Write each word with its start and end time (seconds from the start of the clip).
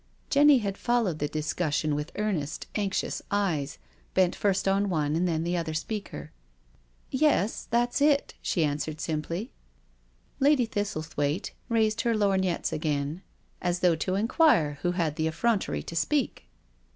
Jenny 0.31 0.57
had 0.57 0.79
followed 0.79 1.19
the 1.19 1.27
discussion 1.27 1.93
with 1.93 2.11
earnest, 2.15 2.65
anxious 2.73 3.21
eyes, 3.29 3.77
bent 4.15 4.35
first 4.35 4.67
on 4.67 4.89
one 4.89 5.15
and 5.15 5.27
then 5.27 5.43
the 5.43 5.55
other 5.55 5.75
speaker." 5.75 6.31
Yes, 7.11 7.67
that's 7.69 8.01
it," 8.01 8.33
she 8.41 8.63
answered 8.63 8.99
simply. 8.99 9.51
Lady 10.39 10.65
Thistle 10.65 11.03
AT 11.03 11.09
THE 11.09 11.13
week 11.21 11.25
end 11.27 11.35
COTTAGE 11.35 11.43
l6i 11.43 11.51
thwaite 11.51 11.51
raised 11.75 12.01
her 12.01 12.15
lorgnettes 12.15 12.73
again, 12.73 13.21
as 13.61 13.81
though 13.81 13.95
to 13.97 14.15
inquire 14.15 14.79
who 14.81 14.93
had 14.93 15.17
the 15.17 15.27
effrontery 15.27 15.83
to 15.83 15.95
speak. 15.95 16.47